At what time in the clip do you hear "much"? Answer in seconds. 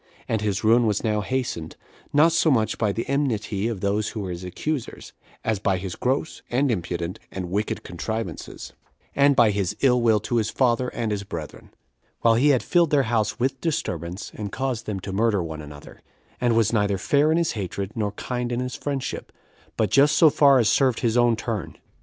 2.49-2.79